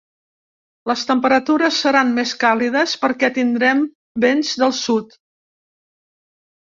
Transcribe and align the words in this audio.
Les 0.91 1.01
temperatures 1.09 1.77
seran 1.85 2.09
més 2.15 2.33
càlides 2.45 2.95
perquè 3.03 3.31
tindrem 3.37 3.87
vents 4.25 4.55
del 4.63 4.75
sud. 4.79 5.17